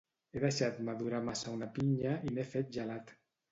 He 0.31 0.39
deixat 0.43 0.79
madurar 0.87 1.19
massa 1.27 1.53
una 1.59 1.69
pinya 1.77 2.17
i 2.31 2.35
n'he 2.35 2.49
fet 2.57 2.75
gelat 2.81 3.17